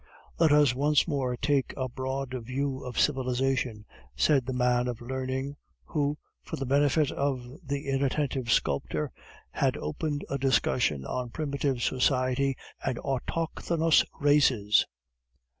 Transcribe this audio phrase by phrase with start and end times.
[0.39, 3.85] "Let us once more take a broad view of civilization,"
[4.15, 9.11] said the man of learning who, for the benefit of the inattentive sculptor,
[9.51, 14.87] had opened a discussion on primitive society and autochthonous races.